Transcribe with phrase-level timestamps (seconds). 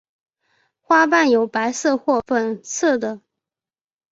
[0.81, 3.21] 花瓣有白色或粉色的。